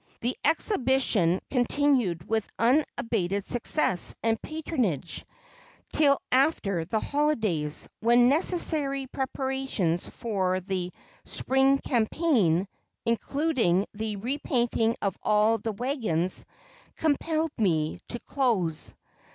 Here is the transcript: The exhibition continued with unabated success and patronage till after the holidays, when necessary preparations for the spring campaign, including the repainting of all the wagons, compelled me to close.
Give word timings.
The 0.21 0.35
exhibition 0.43 1.41
continued 1.51 2.27
with 2.27 2.47
unabated 2.57 3.45
success 3.45 4.15
and 4.23 4.41
patronage 4.41 5.23
till 5.93 6.17
after 6.31 6.85
the 6.85 6.99
holidays, 6.99 7.87
when 7.99 8.27
necessary 8.27 9.05
preparations 9.05 10.07
for 10.09 10.59
the 10.59 10.91
spring 11.23 11.77
campaign, 11.77 12.67
including 13.05 13.85
the 13.93 14.15
repainting 14.15 14.95
of 15.03 15.15
all 15.21 15.59
the 15.59 15.71
wagons, 15.73 16.45
compelled 16.95 17.51
me 17.59 17.99
to 18.07 18.19
close. 18.21 18.95